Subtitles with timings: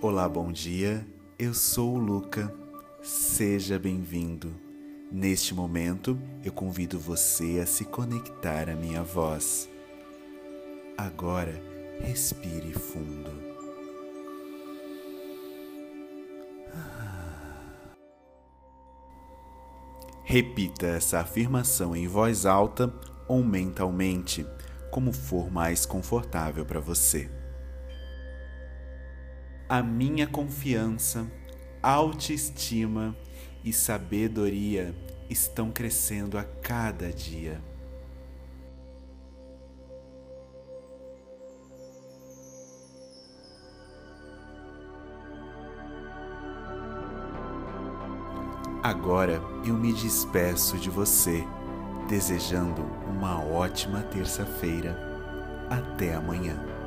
[0.00, 1.04] Olá, bom dia.
[1.36, 2.54] Eu sou o Luca.
[3.02, 4.54] Seja bem-vindo.
[5.10, 9.68] Neste momento, eu convido você a se conectar à minha voz.
[10.96, 11.60] Agora,
[11.98, 13.32] respire fundo.
[20.22, 22.94] Repita essa afirmação em voz alta
[23.26, 24.46] ou mentalmente,
[24.92, 27.28] como for mais confortável para você.
[29.68, 31.30] A minha confiança,
[31.82, 33.14] autoestima
[33.62, 34.94] e sabedoria
[35.28, 37.60] estão crescendo a cada dia.
[48.82, 51.44] Agora eu me despeço de você,
[52.08, 54.96] desejando uma ótima terça-feira.
[55.68, 56.77] Até amanhã.